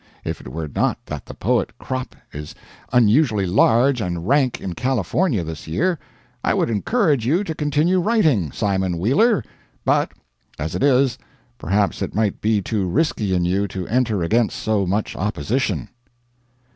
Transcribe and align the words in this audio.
If 0.23 0.41
it 0.41 0.47
were 0.51 0.67
not 0.67 0.97
that 1.05 1.27
the 1.27 1.35
poet 1.35 1.77
crop 1.77 2.15
is 2.33 2.55
unusually 2.91 3.45
large 3.45 4.01
and 4.01 4.27
rank 4.27 4.59
in 4.59 4.73
California 4.73 5.43
this 5.43 5.67
year, 5.67 5.99
I 6.43 6.55
would 6.55 6.71
encourage 6.71 7.27
you 7.27 7.43
to 7.43 7.53
continue 7.53 7.99
writing, 7.99 8.51
Simon 8.51 8.97
Wheeler; 8.97 9.43
but, 9.85 10.11
as 10.57 10.73
it 10.73 10.81
is, 10.81 11.19
perhaps 11.59 12.01
it 12.01 12.15
might 12.15 12.41
be 12.41 12.63
too 12.63 12.87
risky 12.87 13.35
in 13.35 13.45
you 13.45 13.67
to 13.67 13.87
enter 13.89 14.23
against 14.23 14.57
so 14.57 14.87
much 14.87 15.15
opposition. 15.15 15.87